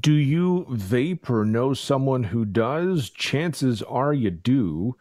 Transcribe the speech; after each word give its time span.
Do 0.00 0.12
you 0.12 0.66
vape 0.70 1.28
or 1.28 1.44
know 1.44 1.74
someone 1.74 2.24
who 2.24 2.44
does? 2.44 3.10
Chances 3.10 3.82
are 3.82 4.14
you 4.14 4.30
do. 4.30 4.96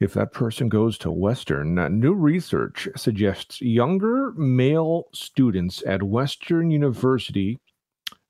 If 0.00 0.14
that 0.14 0.32
person 0.32 0.68
goes 0.68 0.96
to 0.98 1.10
Western, 1.10 1.78
uh, 1.78 1.88
new 1.88 2.14
research 2.14 2.88
suggests 2.96 3.60
younger 3.60 4.32
male 4.32 5.08
students 5.12 5.82
at 5.86 6.02
Western 6.02 6.70
University 6.70 7.58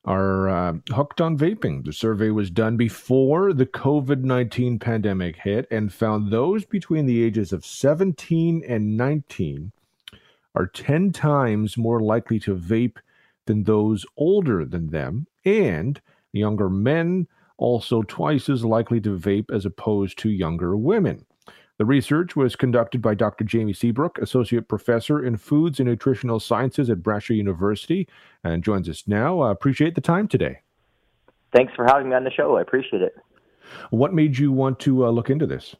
are 0.04 0.48
uh, 0.48 0.72
hooked 0.90 1.20
on 1.20 1.38
vaping. 1.38 1.84
The 1.84 1.92
survey 1.92 2.30
was 2.30 2.50
done 2.50 2.76
before 2.76 3.52
the 3.52 3.66
COVID 3.66 4.22
19 4.22 4.78
pandemic 4.78 5.36
hit 5.36 5.68
and 5.70 5.92
found 5.92 6.32
those 6.32 6.64
between 6.64 7.06
the 7.06 7.22
ages 7.22 7.52
of 7.52 7.64
17 7.64 8.64
and 8.66 8.96
19 8.96 9.72
are 10.54 10.66
10 10.66 11.12
times 11.12 11.76
more 11.76 12.00
likely 12.00 12.40
to 12.40 12.56
vape 12.56 12.96
than 13.46 13.64
those 13.64 14.04
older 14.16 14.64
than 14.64 14.88
them, 14.88 15.26
and 15.44 16.00
younger 16.32 16.68
men 16.68 17.26
also 17.58 18.02
twice 18.02 18.48
as 18.48 18.64
likely 18.64 19.00
to 19.00 19.16
vape 19.16 19.50
as 19.52 19.64
opposed 19.64 20.18
to 20.18 20.30
younger 20.30 20.76
women. 20.76 21.24
The 21.78 21.86
research 21.86 22.36
was 22.36 22.54
conducted 22.54 23.02
by 23.02 23.14
Dr. 23.14 23.44
Jamie 23.44 23.72
Seabrook, 23.72 24.18
Associate 24.18 24.66
Professor 24.66 25.24
in 25.24 25.36
Foods 25.36 25.80
and 25.80 25.88
Nutritional 25.88 26.38
Sciences 26.38 26.90
at 26.90 27.02
Brescia 27.02 27.34
University, 27.34 28.08
and 28.44 28.62
joins 28.62 28.88
us 28.88 29.04
now. 29.06 29.40
I 29.40 29.50
appreciate 29.50 29.94
the 29.94 30.00
time 30.00 30.28
today. 30.28 30.60
Thanks 31.54 31.72
for 31.74 31.84
having 31.84 32.10
me 32.10 32.14
on 32.14 32.24
the 32.24 32.30
show. 32.30 32.56
I 32.56 32.62
appreciate 32.62 33.02
it. 33.02 33.16
What 33.90 34.12
made 34.12 34.38
you 34.38 34.52
want 34.52 34.78
to 34.80 35.06
uh, 35.06 35.10
look 35.10 35.30
into 35.30 35.46
this? 35.46 35.74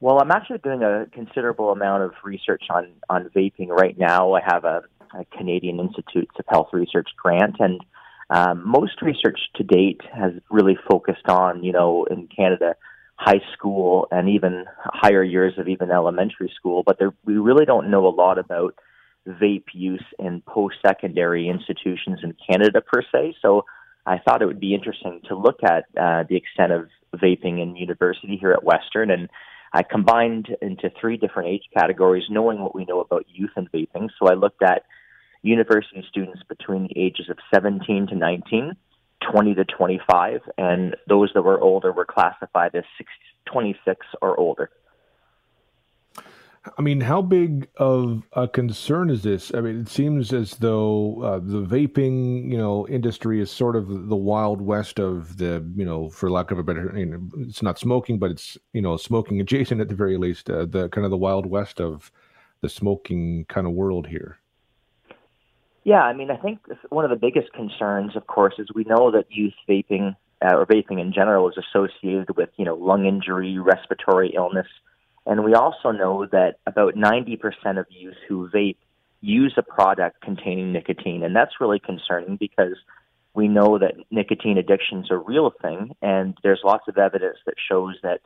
Well, 0.00 0.20
I'm 0.20 0.30
actually 0.30 0.58
doing 0.58 0.82
a 0.82 1.06
considerable 1.12 1.72
amount 1.72 2.02
of 2.02 2.12
research 2.22 2.64
on, 2.70 2.88
on 3.08 3.30
vaping 3.34 3.68
right 3.68 3.96
now. 3.96 4.34
I 4.34 4.40
have 4.44 4.64
a, 4.64 4.82
a 5.18 5.24
Canadian 5.36 5.80
Institutes 5.80 6.34
of 6.38 6.44
Health 6.48 6.68
Research 6.72 7.08
grant, 7.16 7.56
and 7.58 7.80
um, 8.30 8.62
most 8.66 9.02
research 9.02 9.38
to 9.56 9.62
date 9.62 10.00
has 10.12 10.32
really 10.50 10.76
focused 10.90 11.28
on, 11.28 11.62
you 11.62 11.72
know, 11.72 12.04
in 12.10 12.28
Canada, 12.34 12.74
high 13.16 13.40
school 13.54 14.08
and 14.10 14.28
even 14.28 14.64
higher 14.84 15.22
years 15.22 15.54
of 15.58 15.68
even 15.68 15.90
elementary 15.90 16.52
school, 16.56 16.82
but 16.84 16.98
there, 16.98 17.14
we 17.24 17.38
really 17.38 17.64
don't 17.64 17.90
know 17.90 18.06
a 18.06 18.08
lot 18.14 18.38
about 18.38 18.74
vape 19.26 19.64
use 19.72 20.04
in 20.18 20.42
post-secondary 20.46 21.48
institutions 21.48 22.20
in 22.22 22.34
Canada 22.48 22.80
per 22.80 23.02
se. 23.12 23.36
So 23.42 23.64
I 24.04 24.18
thought 24.18 24.42
it 24.42 24.46
would 24.46 24.60
be 24.60 24.74
interesting 24.74 25.20
to 25.28 25.36
look 25.36 25.60
at 25.64 25.84
uh, 26.00 26.24
the 26.28 26.36
extent 26.36 26.72
of 26.72 26.88
vaping 27.14 27.60
in 27.62 27.74
university 27.74 28.36
here 28.36 28.52
at 28.52 28.62
Western, 28.62 29.10
and 29.10 29.28
I 29.72 29.82
combined 29.82 30.54
into 30.62 30.90
three 31.00 31.16
different 31.16 31.48
age 31.48 31.64
categories, 31.76 32.24
knowing 32.30 32.60
what 32.60 32.74
we 32.74 32.84
know 32.84 33.00
about 33.00 33.26
youth 33.28 33.50
and 33.56 33.70
vaping. 33.72 34.08
So 34.18 34.28
I 34.28 34.34
looked 34.34 34.62
at 34.62 34.84
university 35.46 36.04
students 36.08 36.42
between 36.48 36.88
the 36.88 37.00
ages 37.00 37.28
of 37.30 37.38
17 37.52 38.08
to 38.08 38.14
19 38.14 38.76
20 39.32 39.54
to 39.54 39.64
25, 39.64 40.40
and 40.58 40.96
those 41.08 41.30
that 41.34 41.42
were 41.42 41.60
older 41.60 41.92
were 41.92 42.04
classified 42.04 42.74
as 42.74 42.84
26 43.46 44.06
or 44.20 44.38
older. 44.38 44.70
I 46.76 46.82
mean, 46.82 47.00
how 47.00 47.22
big 47.22 47.68
of 47.76 48.24
a 48.32 48.48
concern 48.48 49.08
is 49.08 49.22
this? 49.22 49.52
I 49.54 49.60
mean, 49.60 49.80
it 49.80 49.88
seems 49.88 50.32
as 50.32 50.56
though 50.56 51.22
uh, 51.22 51.38
the 51.38 51.62
vaping, 51.62 52.50
you 52.50 52.58
know, 52.58 52.88
industry 52.88 53.40
is 53.40 53.52
sort 53.52 53.76
of 53.76 54.08
the 54.08 54.16
wild 54.16 54.60
west 54.60 54.98
of 54.98 55.36
the, 55.36 55.64
you 55.76 55.84
know, 55.84 56.08
for 56.08 56.28
lack 56.28 56.50
of 56.50 56.58
a 56.58 56.64
better, 56.64 56.92
you 56.96 57.06
know, 57.06 57.28
it's 57.38 57.62
not 57.62 57.78
smoking, 57.78 58.18
but 58.18 58.32
it's, 58.32 58.58
you 58.72 58.82
know, 58.82 58.96
smoking 58.96 59.40
adjacent 59.40 59.80
at 59.80 59.88
the 59.88 59.94
very 59.94 60.18
least, 60.18 60.50
uh, 60.50 60.66
the 60.66 60.88
kind 60.88 61.04
of 61.04 61.12
the 61.12 61.16
wild 61.16 61.46
west 61.46 61.80
of 61.80 62.10
the 62.62 62.68
smoking 62.68 63.44
kind 63.48 63.68
of 63.68 63.72
world 63.72 64.08
here. 64.08 64.38
Yeah, 65.86 66.02
I 66.02 66.14
mean, 66.14 66.32
I 66.32 66.36
think 66.36 66.58
one 66.88 67.04
of 67.04 67.10
the 67.10 67.16
biggest 67.16 67.52
concerns, 67.52 68.16
of 68.16 68.26
course, 68.26 68.54
is 68.58 68.66
we 68.74 68.82
know 68.82 69.12
that 69.12 69.26
youth 69.30 69.54
vaping 69.68 70.16
uh, 70.44 70.56
or 70.56 70.66
vaping 70.66 71.00
in 71.00 71.12
general 71.12 71.48
is 71.48 71.54
associated 71.56 72.36
with, 72.36 72.48
you 72.56 72.64
know, 72.64 72.74
lung 72.74 73.06
injury, 73.06 73.56
respiratory 73.60 74.32
illness, 74.34 74.66
and 75.26 75.44
we 75.44 75.54
also 75.54 75.92
know 75.92 76.26
that 76.26 76.56
about 76.66 76.96
90% 76.96 77.78
of 77.78 77.86
youth 77.88 78.16
who 78.28 78.50
vape 78.50 78.78
use 79.20 79.54
a 79.56 79.62
product 79.62 80.20
containing 80.22 80.72
nicotine, 80.72 81.22
and 81.22 81.36
that's 81.36 81.60
really 81.60 81.78
concerning 81.78 82.34
because 82.34 82.74
we 83.34 83.46
know 83.46 83.78
that 83.78 83.94
nicotine 84.10 84.58
addiction 84.58 85.04
is 85.04 85.10
a 85.12 85.16
real 85.16 85.52
thing, 85.62 85.94
and 86.02 86.36
there's 86.42 86.62
lots 86.64 86.88
of 86.88 86.98
evidence 86.98 87.38
that 87.46 87.54
shows 87.70 87.94
that 88.02 88.22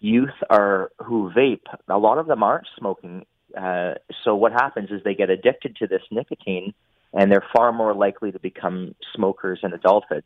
youth 0.00 0.42
are 0.48 0.90
who 1.04 1.30
vape. 1.36 1.66
A 1.86 1.98
lot 1.98 2.16
of 2.16 2.26
them 2.28 2.42
aren't 2.42 2.66
smoking. 2.78 3.26
Uh, 3.54 3.92
so 4.24 4.34
what 4.34 4.52
happens 4.52 4.90
is 4.90 5.02
they 5.04 5.14
get 5.14 5.28
addicted 5.28 5.76
to 5.76 5.86
this 5.86 6.02
nicotine 6.10 6.72
and 7.14 7.30
they're 7.30 7.46
far 7.54 7.72
more 7.72 7.94
likely 7.94 8.32
to 8.32 8.38
become 8.38 8.94
smokers 9.14 9.60
in 9.62 9.72
adulthood. 9.72 10.24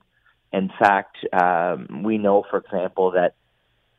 In 0.53 0.71
fact, 0.78 1.16
um, 1.32 2.03
we 2.03 2.16
know, 2.16 2.44
for 2.50 2.59
example, 2.59 3.12
that 3.12 3.34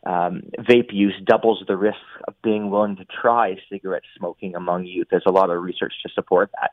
um, 0.05 0.41
vape 0.57 0.91
use 0.91 1.13
doubles 1.23 1.63
the 1.67 1.78
risk 1.78 1.97
of 2.28 2.33
being 2.41 2.69
willing 2.69 2.95
to 2.95 3.05
try 3.05 3.55
cigarette 3.72 4.03
smoking 4.17 4.55
among 4.55 4.85
youth. 4.85 5.07
There's 5.11 5.23
a 5.28 5.31
lot 5.31 5.51
of 5.51 5.61
research 5.61 5.94
to 6.03 6.09
support 6.13 6.49
that. 6.59 6.72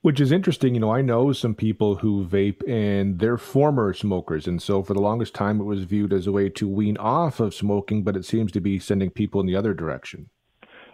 Which 0.00 0.20
is 0.20 0.30
interesting. 0.30 0.74
You 0.74 0.80
know, 0.80 0.92
I 0.92 1.02
know 1.02 1.32
some 1.32 1.54
people 1.54 1.96
who 1.96 2.24
vape 2.24 2.66
and 2.68 3.18
they're 3.18 3.36
former 3.36 3.92
smokers. 3.92 4.46
And 4.46 4.62
so 4.62 4.82
for 4.82 4.94
the 4.94 5.00
longest 5.00 5.34
time, 5.34 5.60
it 5.60 5.64
was 5.64 5.82
viewed 5.82 6.12
as 6.12 6.26
a 6.26 6.32
way 6.32 6.48
to 6.50 6.68
wean 6.68 6.96
off 6.96 7.40
of 7.40 7.52
smoking, 7.52 8.04
but 8.04 8.16
it 8.16 8.24
seems 8.24 8.52
to 8.52 8.60
be 8.60 8.78
sending 8.78 9.10
people 9.10 9.40
in 9.40 9.46
the 9.46 9.56
other 9.56 9.74
direction. 9.74 10.30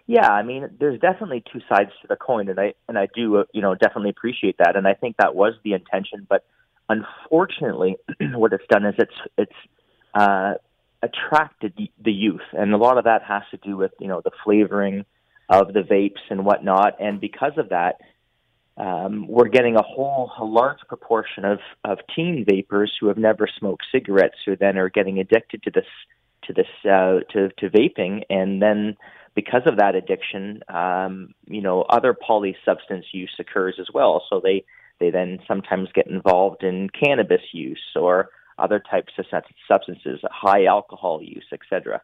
Yeah, 0.06 0.28
I 0.28 0.42
mean, 0.42 0.68
there's 0.80 1.00
definitely 1.00 1.44
two 1.52 1.60
sides 1.68 1.90
to 2.02 2.08
the 2.08 2.16
coin, 2.16 2.48
and 2.48 2.58
I 2.58 2.74
and 2.88 2.98
I 2.98 3.08
do, 3.14 3.36
uh, 3.38 3.44
you 3.52 3.62
know, 3.62 3.74
definitely 3.74 4.10
appreciate 4.10 4.56
that, 4.58 4.76
and 4.76 4.86
I 4.86 4.94
think 4.94 5.16
that 5.18 5.34
was 5.34 5.54
the 5.64 5.74
intention. 5.74 6.26
But 6.28 6.44
unfortunately, 6.88 7.96
what 8.34 8.52
it's 8.52 8.66
done 8.68 8.84
is 8.84 8.94
it's 8.98 9.12
it's 9.38 9.52
uh, 10.14 10.54
attracted 11.02 11.74
the, 12.02 12.12
youth, 12.12 12.40
and 12.52 12.72
a 12.74 12.76
lot 12.76 12.98
of 12.98 13.04
that 13.04 13.22
has 13.22 13.42
to 13.52 13.56
do 13.58 13.76
with 13.76 13.92
you 14.00 14.08
know 14.08 14.20
the 14.24 14.32
flavoring 14.44 15.04
of 15.48 15.72
the 15.72 15.80
vapes 15.80 16.20
and 16.30 16.44
whatnot, 16.44 17.00
and 17.00 17.20
because 17.20 17.52
of 17.56 17.69
that, 17.69 18.00
um, 18.76 19.26
we're 19.28 19.48
getting 19.48 19.76
a 19.76 19.82
whole 19.82 20.32
a 20.38 20.44
large 20.44 20.80
proportion 20.88 21.44
of 21.44 21.58
of 21.84 21.98
teen 22.14 22.44
vapors 22.48 22.92
who 23.00 23.06
have 23.06 23.19
never 23.19 23.48
smoked 23.58 23.84
cigarettes, 23.92 24.36
who 24.44 24.56
then 24.56 24.78
are 24.78 24.88
getting 24.88 25.20
addicted 25.20 25.62
to 25.62 25.70
this 25.70 25.86
to 26.44 26.52
this 26.52 26.66
uh, 26.84 27.20
to 27.32 27.50
to 27.58 27.70
vaping, 27.70 28.22
and 28.28 28.60
then 28.60 28.96
because 29.34 29.62
of 29.66 29.78
that 29.78 29.94
addiction, 29.94 30.62
um, 30.69 31.34
you 31.47 31.62
know, 31.62 31.82
other 31.82 32.15
poly 32.15 32.56
substance 32.65 33.06
use 33.12 33.34
occurs 33.38 33.76
as 33.81 33.88
well. 33.93 34.22
So 34.28 34.41
they 34.43 34.65
they 35.00 35.10
then 35.10 35.41
sometimes 35.48 35.88
get 35.94 36.06
involved 36.06 36.62
in 36.62 36.88
cannabis 36.91 37.43
use 37.53 37.82
or 37.97 38.31
other 38.59 38.78
types 38.78 39.12
of 39.19 39.26
substances, 39.66 40.20
high 40.31 40.66
alcohol 40.66 41.20
use, 41.22 41.47
etc. 41.53 42.03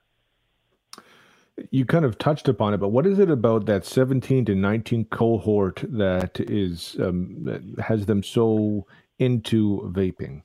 You 1.71 1.85
kind 1.85 2.05
of 2.05 2.19
touched 2.19 2.49
upon 2.49 2.75
it, 2.75 2.79
but 2.79 2.89
what 2.89 3.07
is 3.07 3.19
it 3.19 3.31
about 3.31 3.67
that 3.67 3.85
17 3.85 4.45
to 4.47 4.55
19 4.55 5.07
cohort 5.07 5.85
that 5.89 6.41
is 6.41 6.97
um, 7.01 7.45
that 7.45 7.63
has 7.85 8.07
them 8.07 8.23
so 8.23 8.87
into 9.19 9.93
vaping? 9.93 10.43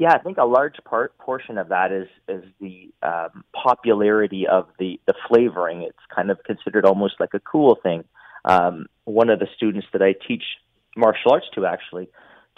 Yeah, 0.00 0.14
I 0.14 0.18
think 0.18 0.38
a 0.38 0.46
large 0.46 0.76
part 0.86 1.18
portion 1.18 1.58
of 1.58 1.68
that 1.68 1.92
is 1.92 2.08
is 2.26 2.42
the 2.58 2.90
um, 3.02 3.44
popularity 3.52 4.46
of 4.50 4.66
the 4.78 4.98
the 5.06 5.12
flavoring. 5.28 5.82
It's 5.82 5.98
kind 6.16 6.30
of 6.30 6.42
considered 6.42 6.86
almost 6.86 7.16
like 7.20 7.34
a 7.34 7.40
cool 7.40 7.76
thing. 7.82 8.04
Um, 8.46 8.86
one 9.04 9.28
of 9.28 9.40
the 9.40 9.46
students 9.54 9.86
that 9.92 10.00
I 10.00 10.14
teach 10.26 10.42
martial 10.96 11.32
arts 11.32 11.48
to 11.54 11.66
actually 11.66 12.08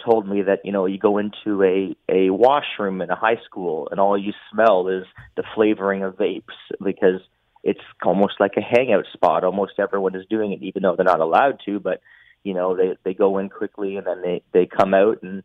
told 0.05 0.25
me 0.25 0.43
that 0.43 0.59
you 0.63 0.71
know 0.71 0.85
you 0.85 0.97
go 0.97 1.17
into 1.17 1.61
a 1.63 1.93
a 2.07 2.29
washroom 2.29 3.01
in 3.01 3.09
a 3.09 3.15
high 3.17 3.41
school 3.43 3.89
and 3.91 3.99
all 3.99 4.17
you 4.17 4.31
smell 4.49 4.87
is 4.87 5.03
the 5.35 5.43
flavoring 5.53 6.01
of 6.01 6.15
vapes 6.15 6.55
because 6.81 7.19
it's 7.61 7.83
almost 8.05 8.35
like 8.39 8.53
a 8.55 8.61
hangout 8.61 9.05
spot. 9.11 9.43
Almost 9.43 9.73
everyone 9.79 10.15
is 10.15 10.25
doing 10.29 10.53
it, 10.53 10.63
even 10.63 10.83
though 10.83 10.95
they're 10.95 11.03
not 11.03 11.19
allowed 11.19 11.59
to. 11.65 11.81
But 11.81 11.99
you 12.45 12.53
know 12.53 12.73
they 12.77 12.95
they 13.03 13.13
go 13.13 13.37
in 13.37 13.49
quickly 13.49 13.97
and 13.97 14.07
then 14.07 14.21
they 14.21 14.43
they 14.53 14.65
come 14.65 14.93
out 14.93 15.21
and 15.23 15.43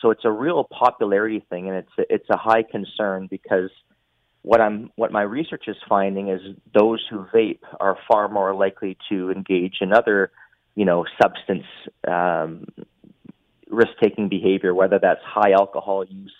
so 0.00 0.10
it's 0.10 0.24
a 0.24 0.30
real 0.30 0.64
popularity 0.64 1.44
thing, 1.50 1.68
and 1.68 1.78
it's 1.78 1.92
a, 1.98 2.14
it's 2.14 2.30
a 2.30 2.36
high 2.36 2.62
concern 2.62 3.26
because 3.30 3.70
what 4.42 4.60
I'm 4.60 4.90
what 4.96 5.12
my 5.12 5.22
research 5.22 5.64
is 5.66 5.76
finding 5.88 6.28
is 6.28 6.40
those 6.72 7.04
who 7.10 7.26
vape 7.34 7.60
are 7.80 7.98
far 8.10 8.28
more 8.28 8.54
likely 8.54 8.96
to 9.10 9.30
engage 9.30 9.78
in 9.80 9.92
other, 9.92 10.30
you 10.74 10.84
know, 10.84 11.04
substance 11.20 11.66
um, 12.06 12.66
risk-taking 13.68 14.28
behavior, 14.28 14.74
whether 14.74 14.98
that's 14.98 15.20
high 15.24 15.52
alcohol 15.52 16.04
use, 16.04 16.32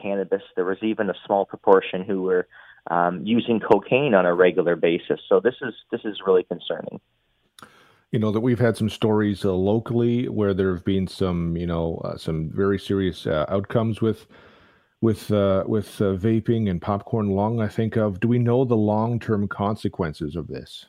cannabis. 0.00 0.42
There 0.56 0.64
was 0.64 0.78
even 0.82 1.10
a 1.10 1.14
small 1.26 1.44
proportion 1.44 2.02
who 2.02 2.22
were 2.22 2.48
um, 2.90 3.24
using 3.24 3.60
cocaine 3.60 4.14
on 4.14 4.26
a 4.26 4.34
regular 4.34 4.74
basis. 4.74 5.20
So 5.28 5.40
this 5.40 5.54
is 5.60 5.74
this 5.90 6.00
is 6.04 6.16
really 6.26 6.44
concerning 6.44 7.00
you 8.12 8.18
know 8.18 8.30
that 8.30 8.40
we've 8.40 8.60
had 8.60 8.76
some 8.76 8.90
stories 8.90 9.44
uh, 9.44 9.52
locally 9.52 10.28
where 10.28 10.54
there 10.54 10.72
have 10.72 10.84
been 10.84 11.08
some 11.08 11.56
you 11.56 11.66
know 11.66 12.00
uh, 12.04 12.16
some 12.16 12.50
very 12.50 12.78
serious 12.78 13.26
uh, 13.26 13.44
outcomes 13.48 14.00
with 14.00 14.26
with 15.00 15.32
uh, 15.32 15.64
with 15.66 16.00
uh, 16.00 16.14
vaping 16.14 16.70
and 16.70 16.80
popcorn 16.80 17.30
lung 17.30 17.60
i 17.60 17.68
think 17.68 17.96
of 17.96 18.20
do 18.20 18.28
we 18.28 18.38
know 18.38 18.64
the 18.64 18.76
long-term 18.76 19.48
consequences 19.48 20.36
of 20.36 20.46
this 20.46 20.86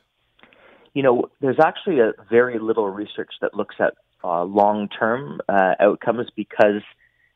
you 0.92 1.02
know 1.02 1.24
there's 1.40 1.60
actually 1.60 1.98
a 1.98 2.12
very 2.30 2.58
little 2.58 2.88
research 2.88 3.32
that 3.40 3.54
looks 3.54 3.76
at 3.80 3.94
uh, 4.22 4.42
long 4.44 4.88
term 4.88 5.40
uh, 5.48 5.74
outcomes 5.80 6.28
because 6.34 6.82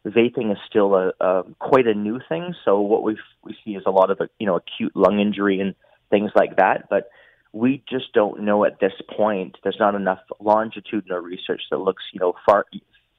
vaping 0.07 0.51
is 0.51 0.59
still 0.69 0.95
a, 0.95 1.13
a 1.21 1.43
quite 1.59 1.87
a 1.87 1.95
new 1.95 2.19
thing. 2.29 2.55
So 2.65 2.81
what 2.81 3.03
we 3.03 3.19
we 3.45 3.55
see 3.65 3.73
is 3.73 3.83
a 3.87 3.91
lot 3.91 4.11
of 4.11 4.19
you 4.39 4.47
know 4.47 4.57
acute 4.57 4.97
lung 4.97 5.21
injury 5.21 5.61
and 5.61 5.75
things 6.11 6.31
like 6.35 6.57
that, 6.57 6.89
but 6.89 7.11
we 7.59 7.83
just 7.89 8.13
don't 8.13 8.43
know 8.43 8.65
at 8.65 8.79
this 8.79 8.93
point. 9.17 9.57
There's 9.65 9.81
not 9.81 9.97
enough 9.97 10.21
longitudinal 10.39 11.19
research 11.19 11.63
that 11.71 11.79
looks 11.79 12.05
you 12.13 12.21
know 12.21 12.35
far 12.47 12.67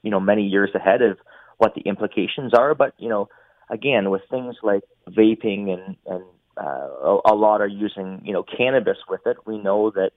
you 0.02 0.12
know 0.12 0.20
many 0.20 0.44
years 0.48 0.70
ahead 0.74 1.02
of 1.02 1.18
what 1.58 1.76
the 1.76 1.82
implications 1.82 2.54
are. 2.54 2.74
But 2.74 2.94
you 2.98 3.10
know, 3.10 3.28
again, 3.70 4.10
with 4.10 4.22
things 4.32 4.56
like 4.64 4.84
vaping 5.10 5.70
and 5.74 5.98
and 6.06 6.24
uh, 6.56 7.20
a, 7.26 7.36
lot 7.36 7.62
are 7.62 7.68
using 7.68 8.22
you 8.24 8.32
know 8.32 8.44
cannabis 8.44 8.98
with 9.10 9.22
it, 9.26 9.38
we 9.46 9.58
know 9.58 9.92
that 9.92 10.12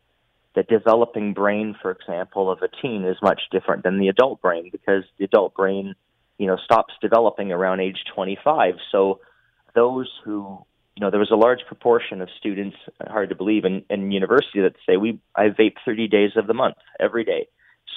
the 0.54 0.62
developing 0.62 1.34
brain, 1.34 1.74
for 1.82 1.90
example, 1.90 2.50
of 2.50 2.60
a 2.62 2.68
teen 2.80 3.04
is 3.04 3.16
much 3.22 3.40
different 3.50 3.82
than 3.82 3.98
the 3.98 4.08
adult 4.08 4.40
brain 4.40 4.68
because 4.70 5.02
the 5.18 5.24
adult 5.24 5.54
brain, 5.54 5.94
you 6.38 6.46
know, 6.46 6.58
stops 6.62 6.94
developing 7.00 7.50
around 7.50 7.80
age 7.80 8.04
25. 8.14 8.74
So 8.92 9.20
those 9.74 10.10
who, 10.24 10.58
you 10.96 11.00
know, 11.00 11.10
there 11.10 11.20
was 11.20 11.30
a 11.30 11.36
large 11.36 11.60
proportion 11.66 12.20
of 12.20 12.28
students, 12.38 12.76
hard 13.06 13.30
to 13.30 13.34
believe, 13.34 13.64
in, 13.64 13.84
in 13.88 14.10
university 14.10 14.60
that 14.60 14.74
say 14.86 14.96
we 14.96 15.20
I 15.34 15.48
vape 15.48 15.76
30 15.84 16.08
days 16.08 16.32
of 16.36 16.46
the 16.46 16.54
month 16.54 16.76
every 17.00 17.24
day. 17.24 17.48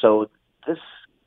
So 0.02 0.30
this, 0.66 0.78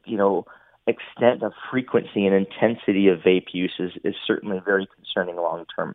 you 0.04 0.16
know, 0.16 0.46
extent 0.86 1.42
of 1.42 1.52
frequency 1.70 2.26
and 2.26 2.34
intensity 2.34 3.08
of 3.08 3.20
vape 3.20 3.48
use 3.52 3.74
is, 3.78 3.92
is 4.04 4.14
certainly 4.26 4.60
very 4.64 4.88
concerning 4.96 5.36
long 5.36 5.66
term. 5.76 5.94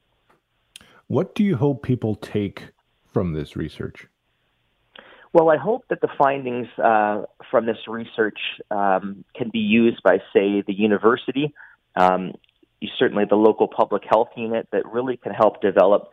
What 1.08 1.36
do 1.36 1.44
you 1.44 1.58
hope 1.58 1.84
people 1.84 2.16
take 2.16 2.70
from 3.12 3.34
this 3.34 3.56
research? 3.56 4.08
Well, 5.34 5.50
I 5.50 5.58
hope 5.58 5.86
that 5.90 6.00
the 6.00 6.10
findings 6.16 6.68
uh, 6.78 7.24
from 7.50 7.66
this 7.66 7.78
research 7.88 8.38
um, 8.70 9.26
can 9.36 9.50
be 9.50 9.60
used 9.60 10.04
by, 10.04 10.20
say, 10.32 10.62
the 10.66 10.74
university, 10.74 11.54
um, 11.96 12.34
certainly 12.98 13.26
the 13.30 13.36
local 13.36 13.68
public 13.68 14.04
health 14.10 14.30
unit, 14.36 14.68
that 14.72 14.86
really 14.86 15.18
can 15.18 15.34
help 15.34 15.62
develop 15.62 16.10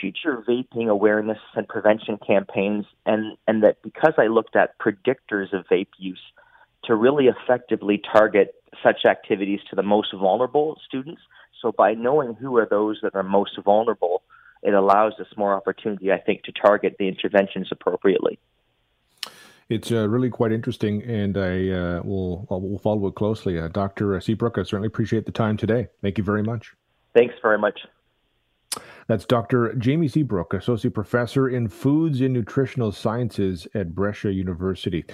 future 0.00 0.42
vaping 0.48 0.88
awareness 0.88 1.38
and 1.54 1.68
prevention 1.68 2.18
campaigns, 2.26 2.84
and, 3.06 3.36
and 3.46 3.62
that 3.62 3.76
because 3.82 4.14
I 4.18 4.26
looked 4.26 4.56
at 4.56 4.78
predictors 4.78 5.52
of 5.52 5.66
vape 5.70 5.88
use, 5.98 6.20
to 6.84 6.94
really 6.94 7.28
effectively 7.28 8.00
target 8.12 8.54
such 8.82 9.04
activities 9.08 9.60
to 9.70 9.76
the 9.76 9.82
most 9.82 10.12
vulnerable 10.14 10.78
students. 10.86 11.22
So 11.62 11.72
by 11.72 11.94
knowing 11.94 12.34
who 12.34 12.56
are 12.58 12.66
those 12.68 12.98
that 13.02 13.14
are 13.14 13.22
most 13.22 13.58
vulnerable, 13.64 14.22
it 14.62 14.74
allows 14.74 15.14
us 15.20 15.26
more 15.36 15.54
opportunity, 15.54 16.12
I 16.12 16.18
think, 16.18 16.42
to 16.42 16.52
target 16.52 16.96
the 16.98 17.08
interventions 17.08 17.68
appropriately. 17.70 18.38
It's 19.68 19.90
uh, 19.90 20.08
really 20.08 20.30
quite 20.30 20.52
interesting, 20.52 21.02
and 21.02 21.38
I 21.38 21.70
uh, 21.70 22.02
will 22.02 22.46
will 22.50 22.78
follow 22.78 23.06
it 23.06 23.14
closely. 23.14 23.58
Uh, 23.58 23.68
Dr. 23.68 24.20
Seabrook, 24.20 24.58
I 24.58 24.62
certainly 24.62 24.88
appreciate 24.88 25.24
the 25.26 25.32
time 25.32 25.56
today. 25.56 25.88
Thank 26.02 26.18
you 26.18 26.24
very 26.24 26.42
much. 26.42 26.74
Thanks 27.14 27.34
very 27.40 27.58
much. 27.58 27.80
That's 29.06 29.26
Dr. 29.26 29.74
Jamie 29.74 30.08
Seabrook, 30.08 30.54
Associate 30.54 30.92
Professor 30.92 31.48
in 31.48 31.68
Foods 31.68 32.20
and 32.20 32.32
Nutritional 32.32 32.90
Sciences 32.90 33.66
at 33.74 33.94
Brescia 33.94 34.32
University. 34.32 35.04